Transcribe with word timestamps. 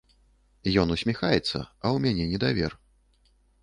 Ён 0.85 0.95
усміхаецца, 0.95 1.57
а 1.63 1.85
ў 1.95 1.95
мяне 2.09 2.23
недавер. 2.35 2.71